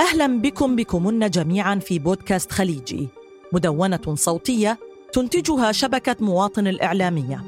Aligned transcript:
أهلا 0.00 0.26
بكم 0.40 0.76
بكمن 0.76 1.30
جميعا 1.30 1.76
في 1.76 1.98
بودكاست 1.98 2.52
خليجي. 2.52 3.08
مدونة 3.52 4.14
صوتية 4.14 4.78
تنتجها 5.12 5.72
شبكة 5.72 6.16
مواطن 6.20 6.66
الإعلامية. 6.66 7.44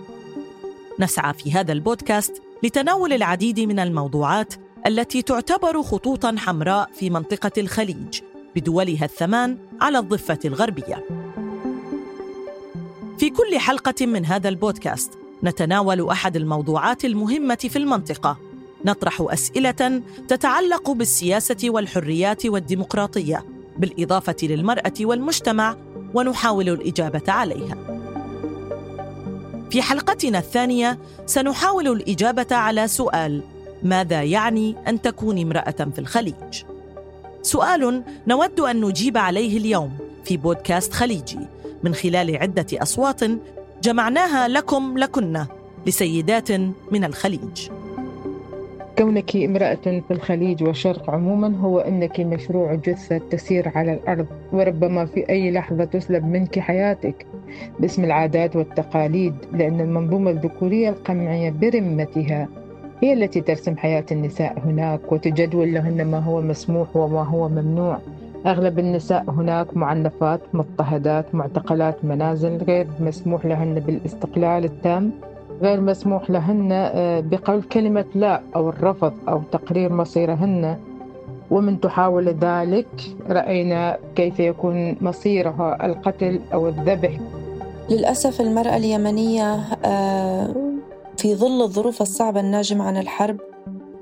نسعى 1.00 1.34
في 1.34 1.52
هذا 1.52 1.72
البودكاست 1.72 2.42
لتناول 2.62 3.12
العديد 3.12 3.60
من 3.60 3.78
الموضوعات 3.78 4.54
التي 4.86 5.22
تعتبر 5.22 5.82
خطوطا 5.82 6.36
حمراء 6.38 6.90
في 6.92 7.10
منطقة 7.10 7.52
الخليج 7.58 8.20
بدولها 8.56 9.04
الثمان 9.04 9.58
على 9.80 9.98
الضفة 9.98 10.38
الغربية. 10.44 11.04
في 13.18 13.30
كل 13.30 13.58
حلقة 13.58 14.06
من 14.06 14.26
هذا 14.26 14.48
البودكاست 14.48 15.18
نتناول 15.44 16.08
أحد 16.08 16.36
الموضوعات 16.36 17.04
المهمة 17.04 17.54
في 17.70 17.76
المنطقة 17.76 18.43
نطرح 18.84 19.26
أسئلة 19.28 20.02
تتعلق 20.28 20.90
بالسياسة 20.90 21.56
والحريات 21.64 22.46
والديمقراطية 22.46 23.44
بالإضافة 23.78 24.36
للمرأة 24.42 24.92
والمجتمع 25.00 25.76
ونحاول 26.14 26.68
الإجابة 26.68 27.32
عليها. 27.32 27.76
في 29.70 29.82
حلقتنا 29.82 30.38
الثانية 30.38 30.98
سنحاول 31.26 31.88
الإجابة 31.88 32.56
على 32.56 32.88
سؤال 32.88 33.42
ماذا 33.82 34.22
يعني 34.22 34.76
أن 34.88 35.02
تكون 35.02 35.38
امرأة 35.38 35.90
في 35.94 35.98
الخليج؟ 35.98 36.64
سؤال 37.42 38.02
نود 38.26 38.60
أن 38.60 38.80
نجيب 38.80 39.16
عليه 39.16 39.58
اليوم 39.58 39.92
في 40.24 40.36
بودكاست 40.36 40.92
خليجي. 40.92 41.38
من 41.82 41.94
خلال 41.94 42.36
عدة 42.36 42.66
أصوات 42.72 43.20
جمعناها 43.82 44.48
لكم 44.48 44.98
لكنا 44.98 45.46
لسيدات 45.86 46.50
من 46.90 47.04
الخليج. 47.04 47.68
كونك 48.98 49.36
امرأة 49.36 49.74
في 49.74 50.10
الخليج 50.10 50.62
والشرق 50.62 51.10
عموما 51.10 51.56
هو 51.56 51.80
أنك 51.80 52.20
مشروع 52.20 52.74
جثة 52.74 53.18
تسير 53.30 53.72
على 53.74 53.92
الأرض 53.92 54.26
وربما 54.52 55.04
في 55.04 55.28
أي 55.28 55.50
لحظة 55.50 55.84
تسلب 55.84 56.24
منك 56.24 56.58
حياتك. 56.58 57.26
باسم 57.80 58.04
العادات 58.04 58.56
والتقاليد 58.56 59.34
لأن 59.52 59.80
المنظومة 59.80 60.30
الذكورية 60.30 60.88
القمعية 60.88 61.50
برمتها 61.50 62.48
هي 63.02 63.12
التي 63.12 63.40
ترسم 63.40 63.76
حياة 63.76 64.04
النساء 64.12 64.58
هناك 64.64 65.12
وتجدول 65.12 65.74
لهن 65.74 66.04
ما 66.04 66.18
هو 66.18 66.40
مسموح 66.40 66.96
وما 66.96 67.22
هو 67.22 67.48
ممنوع. 67.48 67.98
أغلب 68.46 68.78
النساء 68.78 69.30
هناك 69.30 69.76
معنفات 69.76 70.40
مضطهدات 70.52 71.34
معتقلات 71.34 72.04
منازل 72.04 72.56
غير 72.56 72.86
مسموح 73.00 73.46
لهن 73.46 73.74
بالاستقلال 73.80 74.64
التام. 74.64 75.12
غير 75.62 75.80
مسموح 75.80 76.30
لهن 76.30 76.72
آه، 76.72 77.20
بقول 77.20 77.62
كلمة 77.62 78.04
لا 78.14 78.42
أو 78.56 78.68
الرفض 78.68 79.12
أو 79.28 79.42
تقرير 79.52 79.92
مصيرهن. 79.92 80.78
ومن 81.50 81.80
تحاول 81.80 82.28
ذلك 82.28 82.88
رأينا 83.30 83.98
كيف 84.16 84.40
يكون 84.40 84.96
مصيرها 85.00 85.86
القتل 85.86 86.40
أو 86.52 86.68
الذبح. 86.68 87.20
للأسف 87.90 88.40
المرأة 88.40 88.76
اليمنية 88.76 89.54
آه، 89.84 90.54
في 91.16 91.34
ظل 91.34 91.62
الظروف 91.62 92.02
الصعبة 92.02 92.40
الناجمة 92.40 92.84
عن 92.84 92.96
الحرب 92.96 93.36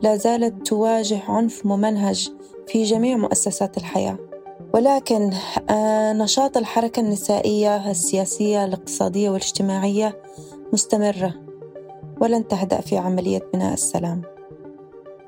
لا 0.02 0.16
زالت 0.16 0.66
تواجه 0.66 1.18
عنف 1.28 1.66
ممنهج 1.66 2.30
في 2.66 2.82
جميع 2.82 3.16
مؤسسات 3.16 3.76
الحياة. 3.76 4.16
ولكن 4.74 5.30
آه، 5.70 6.12
نشاط 6.12 6.56
الحركة 6.56 7.00
النسائية 7.00 7.90
السياسية 7.90 8.64
الاقتصادية 8.64 9.30
والاجتماعية 9.30 10.16
مستمرة. 10.72 11.34
ولن 12.20 12.48
تهدأ 12.48 12.80
في 12.80 12.98
عملية 12.98 13.42
بناء 13.54 13.72
السلام. 13.72 14.22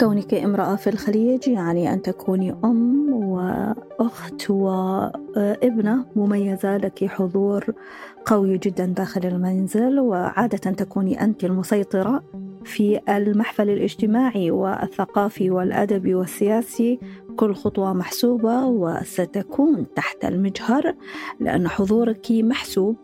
كونك 0.00 0.34
امرأة 0.34 0.76
في 0.76 0.90
الخليج 0.90 1.48
يعني 1.48 1.92
أن 1.92 2.02
تكوني 2.02 2.52
أم 2.64 3.12
وأخت 3.12 4.50
وابنة 4.50 6.06
مميزة 6.16 6.76
لك 6.76 7.04
حضور 7.04 7.64
قوي 8.26 8.58
جدا 8.58 8.86
داخل 8.86 9.26
المنزل 9.26 10.00
وعادة 10.00 10.58
تكوني 10.58 11.20
أنت 11.24 11.44
المسيطرة 11.44 12.22
في 12.64 13.00
المحفل 13.08 13.70
الاجتماعي 13.70 14.50
والثقافي 14.50 15.50
والأدبي 15.50 16.14
والسياسي. 16.14 16.98
كل 17.36 17.54
خطوة 17.54 17.92
محسوبة 17.92 18.66
وستكون 18.66 19.86
تحت 19.96 20.24
المجهر 20.24 20.94
لأن 21.40 21.68
حضورك 21.68 22.26
محسوب. 22.30 22.96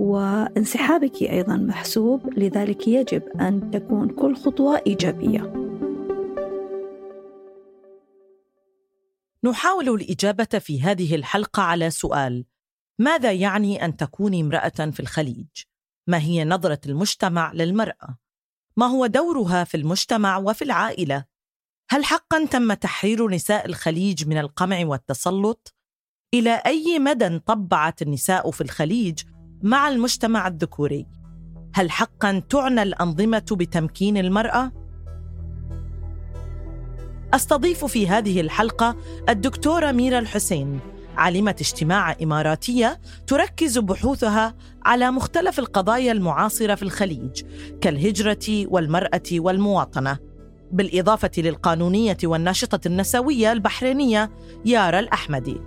وانسحابك 0.00 1.22
أيضا 1.22 1.56
محسوب 1.56 2.38
لذلك 2.38 2.88
يجب 2.88 3.22
أن 3.40 3.70
تكون 3.70 4.08
كل 4.08 4.36
خطوة 4.36 4.82
إيجابية 4.86 5.52
نحاول 9.44 9.88
الإجابة 9.88 10.58
في 10.58 10.82
هذه 10.82 11.14
الحلقة 11.14 11.62
على 11.62 11.90
سؤال 11.90 12.44
ماذا 12.98 13.32
يعني 13.32 13.84
أن 13.84 13.96
تكون 13.96 14.40
امرأة 14.40 14.90
في 14.90 15.00
الخليج؟ 15.00 15.46
ما 16.06 16.18
هي 16.18 16.44
نظرة 16.44 16.80
المجتمع 16.86 17.52
للمرأة؟ 17.52 18.18
ما 18.76 18.86
هو 18.86 19.06
دورها 19.06 19.64
في 19.64 19.76
المجتمع 19.76 20.36
وفي 20.36 20.62
العائلة؟ 20.62 21.24
هل 21.90 22.04
حقا 22.04 22.46
تم 22.46 22.72
تحرير 22.72 23.28
نساء 23.30 23.66
الخليج 23.66 24.28
من 24.28 24.38
القمع 24.38 24.86
والتسلط؟ 24.86 25.74
إلى 26.34 26.62
أي 26.66 26.98
مدى 26.98 27.38
طبعت 27.38 28.02
النساء 28.02 28.50
في 28.50 28.60
الخليج 28.60 29.22
مع 29.66 29.88
المجتمع 29.88 30.48
الذكوري. 30.48 31.06
هل 31.74 31.90
حقا 31.90 32.42
تعنى 32.50 32.82
الأنظمة 32.82 33.44
بتمكين 33.52 34.16
المرأة؟ 34.16 34.72
أستضيف 37.34 37.84
في 37.84 38.08
هذه 38.08 38.40
الحلقة 38.40 38.96
الدكتورة 39.28 39.92
ميرا 39.92 40.18
الحسين 40.18 40.80
عالمة 41.16 41.56
اجتماع 41.60 42.16
إماراتية 42.22 43.00
تركز 43.26 43.78
بحوثها 43.78 44.54
على 44.84 45.10
مختلف 45.10 45.58
القضايا 45.58 46.12
المعاصرة 46.12 46.74
في 46.74 46.82
الخليج 46.82 47.42
كالهجرة 47.80 48.66
والمرأة 48.66 49.22
والمواطنة. 49.32 50.18
بالإضافة 50.72 51.30
للقانونية 51.38 52.18
والناشطة 52.24 52.86
النسوية 52.86 53.52
البحرينية 53.52 54.30
يارا 54.64 54.98
الأحمدي. 54.98 55.60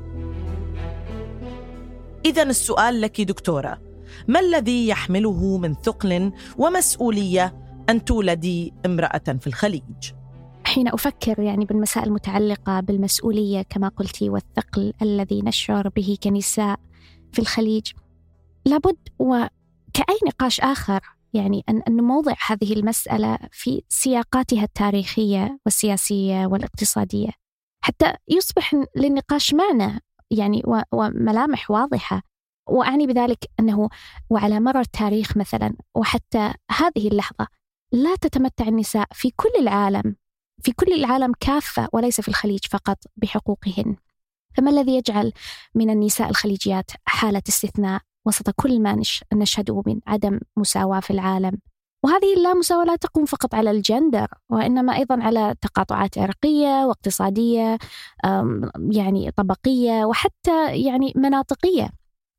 إذا 2.25 2.43
السؤال 2.43 3.01
لك 3.01 3.21
دكتورة 3.21 3.88
ما 4.27 4.39
الذي 4.39 4.87
يحمله 4.87 5.57
من 5.57 5.73
ثقل 5.73 6.31
ومسؤولية 6.57 7.53
أن 7.89 8.05
تولدي 8.05 8.73
امرأة 8.85 9.37
في 9.41 9.47
الخليج؟ 9.47 10.13
حين 10.65 10.87
أفكر 10.87 11.39
يعني 11.39 11.65
بالمسائل 11.65 12.07
المتعلقة 12.07 12.79
بالمسؤولية 12.79 13.61
كما 13.61 13.87
قلت 13.87 14.23
والثقل 14.23 14.93
الذي 15.01 15.41
نشعر 15.41 15.89
به 15.89 16.17
كنساء 16.23 16.79
في 17.31 17.39
الخليج 17.39 17.91
لابد 18.65 18.97
وكأي 19.19 20.19
نقاش 20.27 20.61
آخر 20.61 20.99
يعني 21.33 21.63
أن 21.69 21.95
نوضع 21.95 22.33
هذه 22.47 22.73
المسألة 22.73 23.37
في 23.51 23.81
سياقاتها 23.89 24.63
التاريخية 24.63 25.59
والسياسية 25.65 26.45
والاقتصادية 26.45 27.29
حتى 27.81 28.13
يصبح 28.27 28.75
للنقاش 28.95 29.53
معنى 29.53 29.99
يعني 30.31 30.63
وملامح 30.91 31.71
واضحة 31.71 32.21
وأعني 32.69 33.07
بذلك 33.07 33.45
أنه 33.59 33.89
وعلى 34.29 34.59
مر 34.59 34.79
التاريخ 34.79 35.37
مثلا 35.37 35.75
وحتى 35.95 36.53
هذه 36.71 37.07
اللحظة 37.07 37.47
لا 37.91 38.15
تتمتع 38.15 38.67
النساء 38.67 39.07
في 39.13 39.31
كل 39.35 39.51
العالم 39.59 40.15
في 40.61 40.71
كل 40.71 40.93
العالم 40.93 41.33
كافة 41.39 41.89
وليس 41.93 42.21
في 42.21 42.27
الخليج 42.27 42.59
فقط 42.71 42.97
بحقوقهن. 43.17 43.95
فما 44.57 44.71
الذي 44.71 44.95
يجعل 44.95 45.33
من 45.75 45.89
النساء 45.89 46.29
الخليجيات 46.29 46.91
حالة 47.05 47.41
استثناء 47.49 48.01
وسط 48.25 48.49
كل 48.49 48.81
ما 48.81 49.01
نشهده 49.33 49.83
من 49.85 49.99
عدم 50.07 50.39
مساواة 50.57 50.99
في 50.99 51.11
العالم؟ 51.11 51.57
وهذه 52.03 52.33
اللامساواة 52.37 52.85
لا 52.85 52.95
تقوم 52.95 53.25
فقط 53.25 53.55
على 53.55 53.71
الجندر 53.71 54.27
وإنما 54.49 54.95
أيضا 54.95 55.23
على 55.23 55.55
تقاطعات 55.61 56.17
عرقية 56.17 56.85
واقتصادية 56.85 57.77
يعني 58.91 59.31
طبقية 59.31 60.05
وحتى 60.05 60.81
يعني 60.83 61.13
مناطقية. 61.15 61.89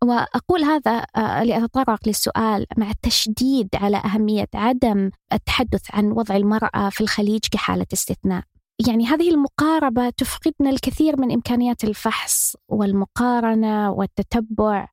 وأقول 0.05 0.63
هذا 0.63 1.07
آه، 1.17 1.45
لأتطرق 1.45 1.99
للسؤال 2.07 2.67
مع 2.77 2.91
التشديد 2.91 3.69
على 3.75 3.97
أهمية 3.97 4.49
عدم 4.55 5.11
التحدث 5.33 5.95
عن 5.95 6.13
وضع 6.13 6.37
المرأة 6.37 6.89
في 6.91 7.01
الخليج 7.01 7.41
كحالة 7.53 7.87
استثناء. 7.93 8.43
يعني 8.89 9.07
هذه 9.07 9.31
المقاربة 9.31 10.11
تفقدنا 10.11 10.71
الكثير 10.71 11.21
من 11.21 11.33
إمكانيات 11.33 11.85
الفحص 11.85 12.57
والمقارنة 12.69 13.91
والتتبع. 13.91 14.89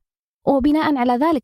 وبناء 0.47 0.97
على 0.97 1.13
ذلك 1.13 1.43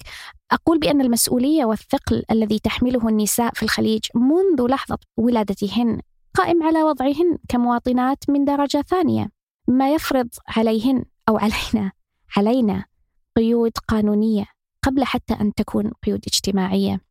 أقول 0.51 0.79
بأن 0.79 1.01
المسؤولية 1.01 1.65
والثقل 1.65 2.23
الذي 2.31 2.59
تحمله 2.59 3.09
النساء 3.09 3.53
في 3.53 3.63
الخليج 3.63 4.05
منذ 4.15 4.67
لحظة 4.69 4.97
ولادتهن 5.17 5.99
قائم 6.33 6.63
على 6.63 6.83
وضعهن 6.83 7.37
كمواطنات 7.49 8.29
من 8.29 8.45
درجة 8.45 8.81
ثانية. 8.81 9.29
ما 9.67 9.93
يفرض 9.93 10.29
عليهن 10.47 11.05
أو 11.29 11.37
علينا 11.37 11.91
علينا 12.37 12.85
قيود 13.35 13.71
قانونية 13.87 14.45
قبل 14.83 15.03
حتى 15.03 15.33
أن 15.33 15.53
تكون 15.53 15.91
قيود 16.03 16.21
اجتماعية 16.27 17.01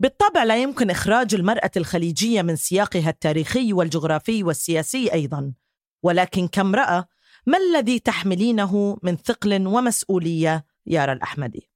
بالطبع 0.00 0.44
لا 0.44 0.62
يمكن 0.62 0.90
إخراج 0.90 1.34
المرأة 1.34 1.70
الخليجية 1.76 2.42
من 2.42 2.56
سياقها 2.56 3.10
التاريخي 3.10 3.72
والجغرافي 3.72 4.42
والسياسي 4.42 5.12
أيضا 5.12 5.52
ولكن 6.02 6.48
كامرأة 6.48 7.08
ما 7.46 7.58
الذي 7.58 7.98
تحملينه 7.98 8.98
من 9.02 9.16
ثقل 9.16 9.66
ومسؤولية 9.66 10.66
يارا 10.86 11.12
الأحمدي؟ 11.12 11.70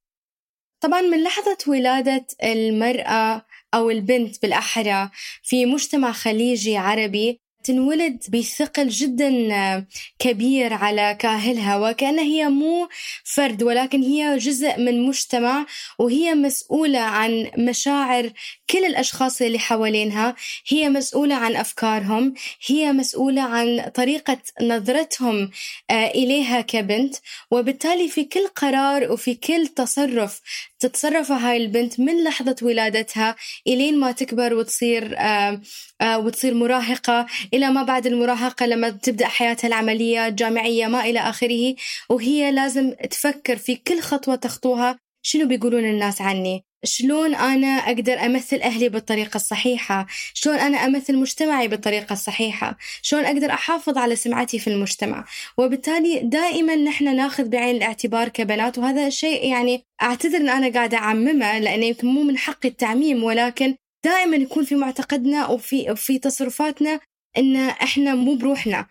طبعا 0.81 1.00
من 1.00 1.23
لحظة 1.23 1.59
ولادة 1.69 2.26
المرأة 2.44 3.47
أو 3.75 3.91
البنت 3.91 4.43
بالأحرى 4.43 5.11
في 5.43 5.67
مجتمع 5.67 6.12
خليجي 6.12 6.76
عربي 6.76 7.41
تنولد 7.65 8.25
بثقل 8.29 8.89
جدا 8.89 9.55
آه، 9.55 9.87
كبير 10.19 10.73
على 10.73 11.17
كاهلها 11.19 11.77
وكأنها 11.77 12.25
هي 12.25 12.49
مو 12.49 12.89
فرد 13.25 13.62
ولكن 13.62 14.03
هي 14.03 14.39
جزء 14.39 14.79
من 14.79 15.07
مجتمع 15.07 15.67
وهي 15.99 16.35
مسؤولة 16.35 16.99
عن 16.99 17.51
مشاعر 17.59 18.33
كل 18.71 18.85
الأشخاص 18.85 19.43
اللي 19.43 19.59
حوالينها. 19.59 20.37
هي 20.69 20.89
مسؤولة 20.89 21.35
عن 21.35 21.57
أفكارهم 21.57 22.35
هي 22.67 22.93
مسؤولة 22.93 23.43
عن 23.43 23.91
طريقة 23.95 24.39
نظرتهم 24.62 25.51
آه، 25.91 26.07
إليها 26.07 26.61
كبنت. 26.61 27.17
وبالتالي 27.51 28.09
في 28.09 28.25
كل 28.25 28.47
قرار 28.47 29.12
وفي 29.12 29.35
كل 29.35 29.67
تصرف 29.67 30.41
تتصرف 30.81 31.32
هاي 31.32 31.56
البنت 31.56 32.00
من 32.00 32.25
لحظة 32.25 32.56
ولادتها 32.62 33.37
إلين 33.67 34.00
ما 34.00 34.12
تكبر 34.12 34.55
وتصير 34.55 35.15
آه، 35.19 35.61
وتصير 36.03 36.55
مراهقة 36.55 37.27
إلى 37.55 37.71
ما 37.71 37.82
بعد 37.82 38.06
المراهقة 38.06 38.67
لما 38.67 38.91
تبدأ 38.91 39.27
حياتها 39.27 39.69
العملية 39.69 40.27
الجامعية 40.27 40.87
ما 40.87 41.00
إلى 41.05 41.21
آخره. 41.21 41.75
وهي 42.11 42.53
لازم 42.53 42.93
تفكر 43.11 43.56
في 43.56 43.77
كل 43.77 44.00
خطوة 44.00 44.35
تخطوها 44.35 44.99
شنو 45.23 45.49
بيقولون 45.49 45.85
الناس 45.85 46.21
عني؟ 46.21 46.69
شلون 46.85 47.35
أنا 47.35 47.67
أقدر 47.67 48.12
أمثل 48.12 48.56
أهلي 48.56 48.88
بالطريقة 48.88 49.37
الصحيحة؟ 49.37 50.06
شلون 50.35 50.56
أنا 50.59 50.77
أمثل 50.79 51.17
مجتمعي 51.17 51.69
بالطريقة 51.69 52.12
الصحيحة؟ 52.12 52.79
شلون 53.03 53.25
أقدر 53.25 53.50
أحافظ 53.50 53.99
على 53.99 54.17
سمعتي 54.17 54.59
في 54.59 54.71
المجتمع؟ 54.71 55.25
وبالتالي 55.56 56.21
دائما 56.21 56.77
نحن 56.77 57.17
ناخذ 57.17 57.49
بعين 57.49 57.77
الاعتبار 57.77 58.29
كبنات 58.29 58.79
وهذا 58.79 59.06
الشيء 59.06 59.47
يعني 59.47 59.85
أعتذر 60.03 60.37
أن 60.37 60.49
أنا 60.49 60.69
قاعدة 60.73 60.99
أعممه 60.99 61.59
لأنه 61.59 61.87
يمكن 61.87 62.06
مو 62.06 62.23
من 62.23 62.38
حق 62.38 62.67
التعميم 62.67 63.25
ولكن 63.25 63.75
دائما 64.05 64.37
يكون 64.37 64.65
في 64.65 64.75
معتقدنا 64.75 65.47
وفي 65.47 65.97
في 65.97 66.19
تصرفاتنا 66.19 67.00
إن 67.38 67.56
إحنا 67.56 68.15
مو 68.15 68.35
بروحنا. 68.35 68.87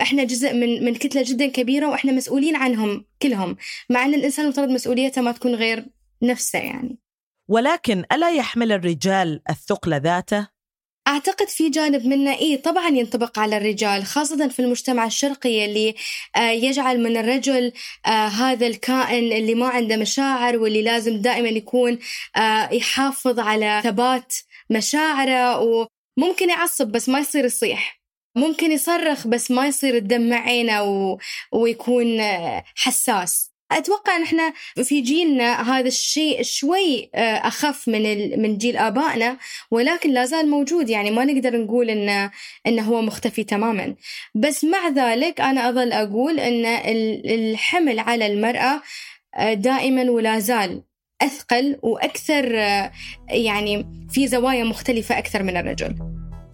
إحنا 0.00 0.24
جزء 0.24 0.52
من 0.52 0.84
من 0.84 0.94
كتلة 0.94 1.22
جدا 1.26 1.46
كبيرة 1.46 1.86
وإحنا 1.88 2.12
مسؤولين 2.12 2.56
عنهم 2.56 3.04
كلهم 3.22 3.56
مع 3.90 4.04
إن 4.04 4.14
الإنسان 4.14 4.48
مفترض 4.48 4.68
مسؤوليته 4.68 5.22
ما 5.22 5.32
تكون 5.32 5.54
غير 5.54 5.86
نفسه 6.22 6.58
يعني. 6.58 7.03
ولكن 7.48 8.04
ألا 8.12 8.30
يحمل 8.30 8.72
الرجال 8.72 9.42
الثقل 9.50 10.00
ذاته؟ 10.00 10.48
أعتقد 11.08 11.48
في 11.48 11.70
جانب 11.70 12.06
منه 12.06 12.34
إيه 12.34 12.62
طبعا 12.62 12.88
ينطبق 12.88 13.38
على 13.38 13.56
الرجال 13.56 14.04
خاصة 14.04 14.48
في 14.48 14.62
المجتمع 14.62 15.06
الشرقي 15.06 15.64
اللي 15.64 15.94
آه 16.36 16.50
يجعل 16.50 17.02
من 17.02 17.16
الرجل 17.16 17.72
آه 18.06 18.26
هذا 18.26 18.66
الكائن 18.66 19.32
اللي 19.32 19.54
ما 19.54 19.68
عنده 19.68 19.96
مشاعر 19.96 20.56
واللي 20.56 20.82
لازم 20.82 21.16
دائما 21.16 21.48
يكون 21.48 21.98
آه 22.36 22.68
يحافظ 22.72 23.38
على 23.38 23.80
ثبات 23.84 24.34
مشاعره 24.70 25.88
ممكن 26.16 26.48
يعصب 26.50 26.86
بس 26.86 27.08
ما 27.08 27.18
يصير 27.18 27.44
يصيح. 27.44 28.00
ممكن 28.36 28.72
يصرخ 28.72 29.26
بس 29.26 29.50
ما 29.50 29.66
يصير 29.66 29.98
تدمع 29.98 30.36
عينه 30.36 30.82
و... 30.82 31.18
ويكون 31.52 32.20
حساس. 32.76 33.53
أتوقع 33.78 34.16
ان 34.16 34.22
إحنا 34.22 34.52
في 34.84 35.00
جيلنا 35.00 35.62
هذا 35.72 35.88
الشيء 35.88 36.42
شوي 36.42 37.10
آه، 37.14 37.18
أخف 37.48 37.88
من 37.88 38.06
ال... 38.06 38.42
من 38.42 38.58
جيل 38.58 38.76
آبائنا 38.76 39.36
ولكن 39.70 40.10
لا 40.10 40.24
زال 40.24 40.50
موجود. 40.50 40.88
يعني 40.88 41.10
ما 41.10 41.24
نقدر 41.24 41.56
نقول 41.64 41.90
انه 41.90 42.30
إنه 42.66 42.82
هو 42.82 43.02
مختفي 43.02 43.44
تماما. 43.44 43.94
بس 44.34 44.64
مع 44.64 44.88
ذلك 44.88 45.40
أنا 45.40 45.68
أظل 45.68 45.92
أقول 45.92 46.40
إن 46.40 46.66
الحمل 47.24 47.98
على 47.98 48.26
المرأة 48.26 48.82
آه، 49.36 49.54
دائما 49.54 50.10
ولا 50.10 50.38
زال 50.38 50.82
أثقل 51.22 51.78
وأكثر 51.82 52.44
يعني 53.28 53.86
في 54.10 54.26
زوايا 54.26 54.64
مختلفة 54.64 55.18
أكثر 55.18 55.42
من 55.42 55.56
الرجل. 55.56 55.94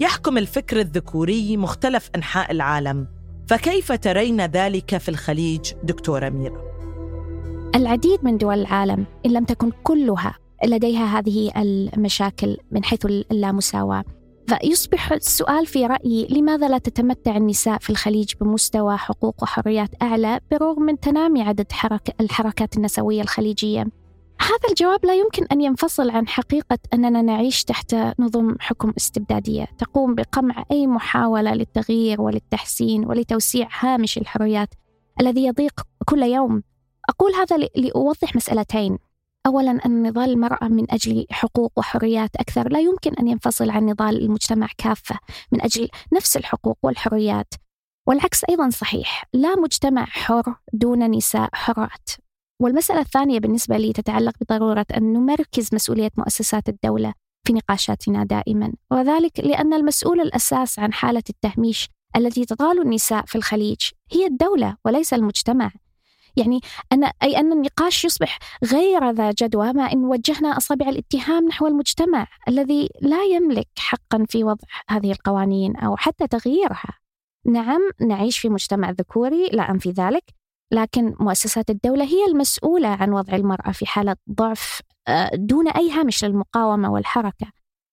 يحكم 0.00 0.38
الفكر 0.38 0.80
الذكوري 0.80 1.56
مختلف 1.56 2.10
أنحاء 2.16 2.52
العالم. 2.52 3.20
فكيف 3.48 3.92
ترين 3.92 4.40
ذلك 4.40 4.96
في 4.96 5.08
الخليج 5.08 5.72
دكتورة 5.82 6.28
ميرا؟ 6.28 6.69
العديد 7.74 8.24
من 8.24 8.38
دول 8.38 8.60
العالم 8.60 9.06
إن 9.26 9.30
لم 9.30 9.44
تكن 9.44 9.72
كلها 9.82 10.34
لديها 10.64 11.18
هذه 11.18 11.50
المشاكل 11.56 12.56
من 12.70 12.84
حيث 12.84 13.06
اللامساواة. 13.06 14.04
فيصبح 14.46 15.12
السؤال 15.12 15.66
في 15.66 15.86
رأيي 15.86 16.26
لماذا 16.30 16.68
لا 16.68 16.78
تتمتع 16.78 17.36
النساء 17.36 17.78
في 17.78 17.90
الخليج 17.90 18.32
بمستوى 18.40 18.96
حقوق 18.96 19.42
وحريات 19.42 19.90
أعلى 20.02 20.40
بالرغم 20.50 20.82
من 20.82 21.00
تنامي 21.00 21.42
عدد 21.42 21.72
حركة 21.72 22.12
الحركات 22.20 22.76
النسوية 22.76 23.22
الخليجية؟ 23.22 23.86
هذا 24.40 24.68
الجواب 24.70 25.06
لا 25.06 25.14
يمكن 25.14 25.44
أن 25.52 25.60
ينفصل 25.60 26.10
عن 26.10 26.28
حقيقة 26.28 26.78
أننا 26.94 27.22
نعيش 27.22 27.64
تحت 27.64 27.96
نظم 28.18 28.56
حكم 28.60 28.92
استبدادية. 28.96 29.66
تقوم 29.78 30.14
بقمع 30.14 30.64
أي 30.70 30.86
محاولة 30.86 31.54
للتغيير 31.54 32.20
وللتحسين 32.20 33.04
ولتوسيع 33.04 33.68
هامش 33.80 34.18
الحريات 34.18 34.74
الذي 35.20 35.46
يضيق 35.46 35.80
كل 36.06 36.22
يوم. 36.22 36.62
أقول 37.10 37.34
هذا 37.34 37.56
لأوضح 37.76 38.36
مسألتين. 38.36 38.98
اولا 39.46 39.86
أن 39.86 40.02
نضال 40.02 40.30
المرأة 40.30 40.68
من 40.68 40.90
أجل 40.90 41.26
حقوق 41.30 41.72
وحريات 41.76 42.36
أكثر 42.36 42.68
لا 42.68 42.80
يمكن 42.80 43.14
أن 43.14 43.28
ينفصل 43.28 43.70
عن 43.70 43.86
نضال 43.86 44.22
المجتمع 44.22 44.68
كافة 44.78 45.18
من 45.52 45.62
أجل 45.62 45.88
نفس 46.12 46.36
الحقوق 46.36 46.78
والحريات. 46.82 47.54
والعكس 48.08 48.44
أيضا 48.44 48.70
صحيح، 48.70 49.24
لا 49.32 49.54
مجتمع 49.54 50.04
حر 50.04 50.54
دون 50.72 51.10
نساء 51.10 51.48
حرات. 51.52 52.08
والمسألة 52.62 53.00
الثانية 53.00 53.38
بالنسبة 53.38 53.76
لي 53.76 53.92
تتعلق 53.92 54.34
بضرورة 54.40 54.86
أن 54.96 55.12
نمركز 55.12 55.68
مسؤولية 55.74 56.10
مؤسسات 56.16 56.68
الدولة 56.68 57.14
في 57.46 57.52
نقاشاتنا 57.52 58.24
دائما 58.24 58.72
وذلك 58.90 59.40
لأن 59.40 59.74
المسؤول 59.74 60.20
الأساس 60.20 60.78
عن 60.78 60.92
حالة 60.92 61.22
التهميش 61.30 61.88
التي 62.16 62.44
تطال 62.44 62.82
النساء 62.82 63.24
في 63.26 63.36
الخليج 63.36 63.80
هي 64.12 64.26
الدولة 64.26 64.76
وليس 64.84 65.14
المجتمع 65.14 65.70
يعني 66.36 66.60
أن 66.92 67.04
أي 67.22 67.36
أن 67.36 67.52
النقاش 67.52 68.04
يصبح 68.04 68.38
غير 68.64 69.10
ذا 69.10 69.30
جدوى 69.30 69.72
ما 69.72 69.92
إن 69.92 70.04
وجهنا 70.04 70.56
أصابع 70.56 70.88
الاتهام 70.88 71.48
نحو 71.48 71.66
المجتمع 71.66 72.26
الذي 72.48 72.88
لا 73.00 73.24
يملك 73.24 73.68
حقا 73.78 74.24
في 74.28 74.44
وضع 74.44 74.68
هذه 74.88 75.12
القوانين 75.12 75.76
أو 75.76 75.96
حتى 75.96 76.26
تغييرها. 76.26 76.98
نعم 77.46 77.80
نعيش 78.00 78.38
في 78.38 78.48
مجتمع 78.48 78.90
ذكوري 78.90 79.46
لا 79.52 79.70
أنفي 79.70 79.90
ذلك 79.90 80.24
لكن 80.72 81.14
مؤسسات 81.20 81.70
الدولة 81.70 82.04
هي 82.04 82.26
المسؤولة 82.28 82.88
عن 82.88 83.12
وضع 83.12 83.34
المرأة 83.34 83.72
في 83.72 83.86
حالة 83.86 84.16
ضعف 84.30 84.80
آه، 85.08 85.30
دون 85.34 85.68
أي 85.68 85.90
هامش 85.90 86.24
للمقاومة 86.24 86.92
والحركة. 86.92 87.46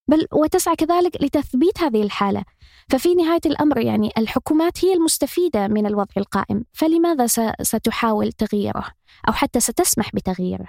بل 0.08 0.28
وتسعى 0.34 0.76
كذلك 0.76 1.22
لتثبيت 1.22 1.80
هذه 1.80 2.04
الحالة. 2.04 2.44
ففي 2.90 3.16
نهاية 3.16 3.42
الأمر 3.46 3.78
يعني 3.78 4.12
الحكومات 4.18 4.86
هي 4.86 4.94
المستفيدة 4.94 5.68
من 5.68 5.86
الوضع 5.86 6.14
القائم 6.18 6.66
فلماذا 6.74 7.28
ستحاول 7.62 8.32
تغييره؟ 8.32 8.86
أو 9.28 9.34
حتى 9.34 9.60
ستسمح 9.60 10.12
بتغييره؟ 10.14 10.68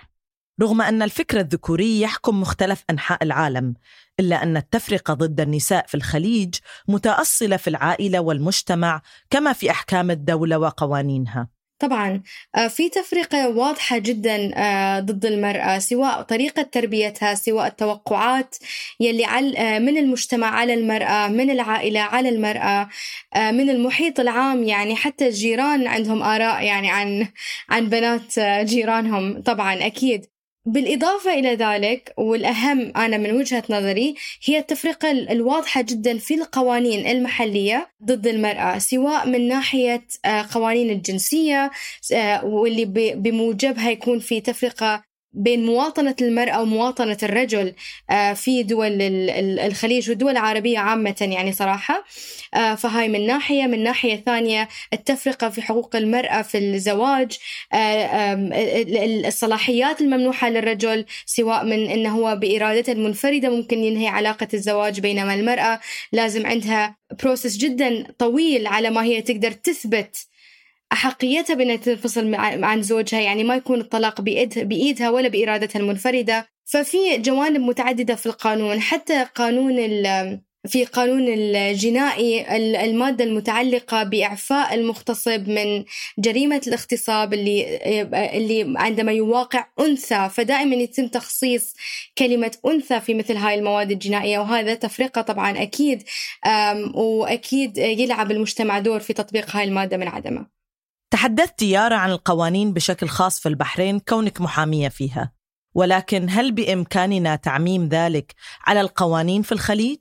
رغم 0.62 0.82
أن 0.82 1.02
الفكر 1.02 1.40
الذكوري 1.40 2.00
يحكم 2.00 2.40
مختلف 2.40 2.84
أنحاء 2.90 3.24
العالم 3.24 3.74
إلا 4.20 4.42
أن 4.42 4.56
التفرقة 4.56 5.14
ضد 5.14 5.40
النساء 5.40 5.86
في 5.86 5.94
الخليج 5.94 6.54
متأصلة 6.88 7.56
في 7.56 7.70
العائلة 7.70 8.20
والمجتمع 8.20 9.02
كما 9.30 9.52
في 9.52 9.70
أحكام 9.70 10.10
الدولة 10.10 10.58
وقوانينها. 10.58 11.48
طبعا. 11.78 12.22
آه، 12.56 12.68
في 12.68 12.88
تفرقة 12.88 13.48
واضحة 13.48 13.98
جدا 13.98 14.50
آه، 14.56 15.00
ضد 15.00 15.26
المرأة 15.26 15.78
سواء 15.78 16.22
طريقة 16.22 16.62
تربيتها 16.62 17.34
سواء 17.34 17.66
التوقعات 17.66 18.56
يلي 19.00 19.26
آه، 19.26 19.78
من 19.78 19.96
المجتمع 19.98 20.46
على 20.46 20.74
المرأة 20.74 21.28
من 21.28 21.50
العائلة 21.50 22.00
على 22.00 22.28
المرأة 22.28 22.88
من 23.36 23.70
المحيط 23.70 24.20
العام 24.20 24.64
يعني 24.64 24.96
حتى 24.96 25.26
الجيران 25.26 25.86
عندهم 25.86 26.22
آراء 26.22 26.64
يعني 26.64 26.90
عن 26.90 27.28
عن 27.68 27.88
بنات 27.88 28.38
جيرانهم. 28.64 29.42
طبعا 29.42 29.86
أكيد. 29.86 30.37
بالإضافة 30.68 31.34
إلى 31.34 31.54
ذلك 31.54 32.14
والأهم 32.16 32.92
أنا 32.96 33.16
من 33.16 33.32
وجهة 33.32 33.62
نظري 33.70 34.14
هي 34.44 34.58
التفرقة 34.58 35.10
الواضحة 35.10 35.82
جدا 35.82 36.18
في 36.18 36.34
القوانين 36.34 37.06
المحلية 37.06 37.90
ضد 38.04 38.26
المرأة 38.26 38.78
سواء 38.78 39.28
من 39.28 39.48
ناحية 39.48 40.06
آه، 40.24 40.46
قوانين 40.52 40.90
الجنسية 40.90 41.70
آه، 42.12 42.44
واللي 42.44 42.84
بموجبها 43.14 43.90
يكون 43.90 44.18
في 44.18 44.40
تفرقة 44.40 45.07
بين 45.32 45.66
مواطنة 45.66 46.16
المرأة 46.22 46.62
ومواطنة 46.62 47.16
الرجل 47.22 47.74
آه، 48.10 48.32
في 48.32 48.62
دول 48.62 49.02
الخليج 49.60 50.10
والدول 50.10 50.32
العربية 50.32 50.78
عامة 50.78 51.16
يعني 51.20 51.52
صراحة. 51.52 52.04
آه، 52.54 52.74
فهاي 52.74 53.08
من 53.08 53.26
ناحية. 53.26 53.66
من 53.66 53.82
ناحية 53.82 54.22
ثانية 54.26 54.68
التفرقة 54.92 55.48
في 55.48 55.62
حقوق 55.62 55.96
المرأة 55.96 56.42
في 56.42 56.58
الزواج 56.58 57.38
آه، 57.72 58.34
الصلاحيات 59.26 60.00
الممنوحة 60.00 60.48
للرجل 60.50 61.04
سواء 61.26 61.64
من 61.64 61.90
أنه 61.90 62.10
هو 62.10 62.36
بإرادته 62.36 62.92
المنفردة 62.92 63.48
ممكن 63.48 63.78
ينهي 63.78 64.08
علاقة 64.08 64.48
الزواج 64.54 65.00
بينما 65.00 65.34
المرأة 65.34 65.80
لازم 66.12 66.46
عندها 66.46 66.96
بروسس 67.22 67.56
جدا 67.56 68.06
طويل 68.18 68.66
على 68.66 68.90
ما 68.90 69.04
هي 69.04 69.22
تقدر 69.22 69.50
تثبت 69.50 70.28
أحقيتها 70.92 71.54
بأنها 71.54 71.76
تنفصل 71.76 72.34
عن 72.34 72.82
زوجها 72.82 73.20
يعني 73.20 73.44
ما 73.44 73.54
يكون 73.54 73.80
الطلاق 73.80 74.20
بإيدها, 74.20 75.10
ولا 75.10 75.28
بإرادتها 75.28 75.80
المنفردة. 75.80 76.48
ففي 76.64 77.18
جوانب 77.18 77.60
متعددة 77.60 78.14
في 78.14 78.26
القانون 78.26 78.80
حتى 78.80 79.24
قانون 79.34 79.76
في 80.66 80.84
قانون 80.84 81.28
الجنائي 81.28 82.56
المادة 82.84 83.24
المتعلقة 83.24 84.02
بإعفاء 84.02 84.74
المغتصب 84.74 85.48
من 85.48 85.84
جريمة 86.18 86.60
الاغتصاب 86.66 87.34
اللي 87.34 87.78
اللي 88.36 88.74
عندما 88.76 89.12
يواقع 89.12 89.66
أنثى. 89.80 90.28
فدائما 90.32 90.74
يتم 90.76 91.08
تخصيص 91.08 91.74
كلمة 92.18 92.56
أنثى 92.66 93.00
في 93.00 93.14
مثل 93.14 93.36
هاي 93.36 93.54
المواد 93.54 93.90
الجنائية 93.90 94.38
وهذا 94.38 94.74
تفرقة 94.74 95.22
طبعا 95.22 95.62
أكيد 95.62 96.02
وأكيد 96.94 97.78
يلعب 97.78 98.30
المجتمع 98.30 98.78
دور 98.78 99.00
في 99.00 99.12
تطبيق 99.12 99.56
هاي 99.56 99.64
المادة 99.64 99.96
من 99.96 100.08
عدمه. 100.08 100.57
تحدثت 101.10 101.62
يارا 101.62 101.96
عن 101.96 102.10
القوانين 102.10 102.72
بشكل 102.72 103.08
خاص 103.08 103.40
في 103.40 103.48
البحرين 103.48 103.98
كونك 103.98 104.40
محامية 104.40 104.88
فيها. 104.88 105.32
ولكن 105.74 106.26
هل 106.30 106.52
بإمكاننا 106.52 107.36
تعميم 107.36 107.88
ذلك 107.88 108.34
على 108.66 108.80
القوانين 108.80 109.42
في 109.42 109.52
الخليج؟ 109.52 109.98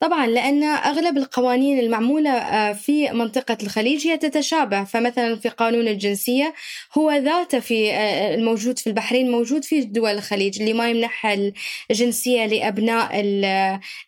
طبعا 0.00 0.26
لأن 0.26 0.62
أغلب 0.62 1.18
القوانين 1.18 1.78
المعمولة 1.78 2.30
آه، 2.30 2.72
في 2.72 3.10
منطقة 3.10 3.58
الخليج 3.62 4.06
هي 4.06 4.16
تتشابه. 4.16 4.84
فمثلا 4.84 5.36
في 5.36 5.48
قانون 5.48 5.88
الجنسية 5.88 6.54
هو 6.98 7.10
ذاته 7.10 7.60
في 7.60 7.92
آه، 7.92 8.34
الموجود 8.34 8.78
في 8.78 8.86
البحرين 8.86 9.30
موجود 9.30 9.64
في 9.64 9.80
دول 9.80 10.10
الخليج. 10.10 10.60
اللي 10.60 10.72
ما 10.72 10.90
يمنح 10.90 11.36
الجنسية 11.90 12.46
لأبناء 12.46 13.20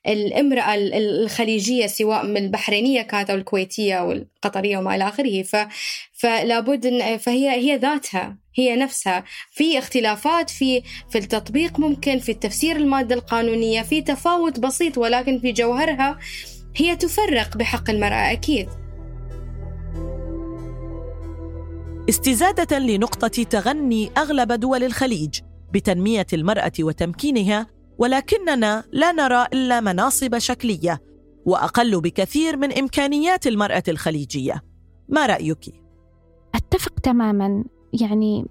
الامرأة 0.07 0.75
الخليجية 0.75 1.87
سواء 1.87 2.27
من 2.27 2.37
البحرينية 2.37 3.03
كانت 3.03 3.31
أو 3.31 3.37
الكويتية 3.37 3.95
أو 3.95 4.13
القطرية 4.13 4.79
وما 4.79 4.95
إلى 4.95 5.09
آخره. 5.09 5.43
فلابد 6.17 7.17
فهي 7.17 7.51
هي 7.51 7.77
ذاتها 7.77 8.39
هي 8.55 8.77
نفسها. 8.77 9.25
في 9.51 9.79
اختلافات 9.79 10.51
في 10.51 10.83
في 11.11 11.19
التطبيق 11.19 11.79
ممكن 11.79 12.19
في 12.19 12.33
التفسير 12.33 12.77
المادة 12.77 13.15
القانونية 13.15 13.83
في 13.83 14.03
تفاوت 14.03 14.61
بسيط 14.61 14.99
ولكن 14.99 15.41
في 15.41 15.53
جوهرها 15.53 16.19
هي 16.77 16.97
تفرق 16.97 17.57
بحق 17.57 17.91
المرأة 17.91 18.33
أكيد. 18.33 18.69
استزادة 22.09 22.79
لنقطة 22.79 23.43
تغني 23.43 24.11
أغلب 24.17 24.53
دول 24.53 24.85
الخليج 24.85 25.41
بتنمية 25.73 26.27
المرأة 26.33 26.73
وتمكينها 26.81 27.67
ولكننا 27.99 28.85
لا 28.93 29.13
نرى 29.13 29.47
إلا 29.53 29.81
مناصب 29.81 30.39
شكلية 30.39 31.03
وأقل 31.47 32.01
بكثير 32.01 32.57
من 32.57 32.79
إمكانيات 32.79 33.47
المرأة 33.47 33.83
الخليجية. 33.89 34.63
ما 35.09 35.27
رأيك؟ 35.27 35.86
أتفق 36.57 36.93
تماما. 37.01 37.65
يعني 38.01 38.47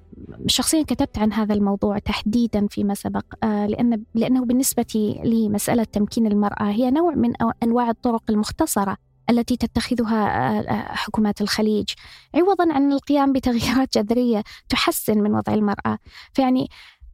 شخصيا 0.48 0.84
كتبت 0.84 1.18
عن 1.18 1.34
هذا 1.34 1.54
الموضوع 1.54 2.00
تحديدا 2.00 2.68
فيما 2.68 2.94
سبق 2.94 3.24
آه، 3.44 3.68
لأن 3.68 4.04
لأنه 4.14 4.46
بالنسبة 4.46 5.16
لي 5.24 5.50
مسألة 5.50 5.84
تمكين 5.84 6.28
المرأة 6.28 6.72
هي 6.72 6.92
نوع 6.92 7.16
من 7.16 7.34
أنواع 7.64 7.90
الطرق 7.90 8.24
المختصرة 8.30 8.98
التي 9.30 9.58
تتخذها 9.58 10.26
آه، 10.26 10.62
آه، 10.62 10.96
حكومات 10.96 11.42
الخليج. 11.42 11.90
عوضا 12.36 12.74
عن 12.74 12.92
القيام 12.92 13.34
بتغييرات 13.34 13.98
جذرية 13.98 14.44
تحسن 14.70 15.18
من 15.18 15.36
وضع 15.36 15.54
المرأة. 15.54 15.98
فيعني 16.34 16.70